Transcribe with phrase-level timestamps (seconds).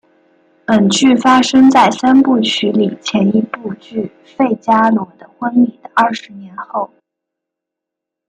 [0.65, 6.89] 本剧发生在三部曲里前一部剧费加罗的婚礼的二十年后。